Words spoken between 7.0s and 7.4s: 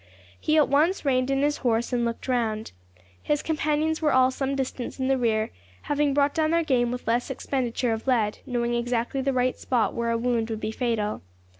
less